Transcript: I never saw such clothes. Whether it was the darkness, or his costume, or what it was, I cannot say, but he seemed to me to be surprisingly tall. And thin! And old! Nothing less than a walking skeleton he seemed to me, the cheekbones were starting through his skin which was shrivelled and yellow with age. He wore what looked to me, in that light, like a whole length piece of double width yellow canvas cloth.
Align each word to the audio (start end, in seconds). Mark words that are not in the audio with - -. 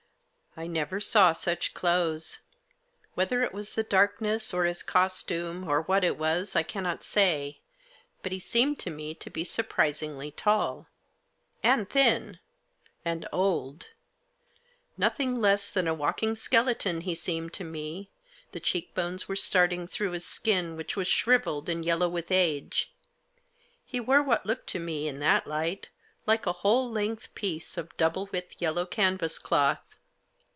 I 0.57 0.67
never 0.67 0.99
saw 0.99 1.31
such 1.31 1.73
clothes. 1.73 2.39
Whether 3.13 3.41
it 3.41 3.53
was 3.53 3.73
the 3.75 3.83
darkness, 3.83 4.53
or 4.53 4.65
his 4.65 4.83
costume, 4.83 5.65
or 5.65 5.83
what 5.83 6.03
it 6.03 6.17
was, 6.17 6.57
I 6.57 6.61
cannot 6.63 7.03
say, 7.05 7.61
but 8.21 8.33
he 8.33 8.37
seemed 8.39 8.77
to 8.79 8.89
me 8.89 9.15
to 9.15 9.29
be 9.29 9.45
surprisingly 9.45 10.29
tall. 10.29 10.89
And 11.63 11.89
thin! 11.89 12.39
And 13.05 13.25
old! 13.31 13.91
Nothing 14.97 15.39
less 15.39 15.73
than 15.73 15.87
a 15.87 15.93
walking 15.93 16.35
skeleton 16.35 16.99
he 17.01 17.15
seemed 17.15 17.53
to 17.53 17.63
me, 17.63 18.09
the 18.51 18.59
cheekbones 18.59 19.29
were 19.29 19.37
starting 19.37 19.87
through 19.87 20.11
his 20.11 20.25
skin 20.25 20.75
which 20.75 20.97
was 20.97 21.07
shrivelled 21.07 21.69
and 21.69 21.85
yellow 21.85 22.09
with 22.09 22.29
age. 22.29 22.91
He 23.85 24.01
wore 24.01 24.21
what 24.21 24.45
looked 24.45 24.67
to 24.71 24.79
me, 24.79 25.07
in 25.07 25.19
that 25.19 25.47
light, 25.47 25.87
like 26.25 26.45
a 26.45 26.51
whole 26.59 26.91
length 26.91 27.33
piece 27.35 27.77
of 27.77 27.95
double 27.95 28.25
width 28.33 28.57
yellow 28.59 28.85
canvas 28.85 29.39
cloth. 29.39 29.77